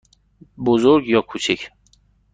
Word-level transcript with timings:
بزرگ 0.57 1.07
یا 1.09 1.21
کوچک؟ 1.21 1.69